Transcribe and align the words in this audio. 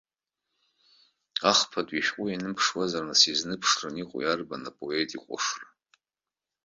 Ахԥатәи 1.51 1.97
ишәҟәы 1.99 2.25
ианымԥшуазар, 2.29 3.03
нас 3.09 3.21
изныԥшраны 3.31 3.99
иҟоу 4.01 4.21
иарбан 4.23 4.63
апеот 4.69 5.09
иҟәышра. 5.17 5.67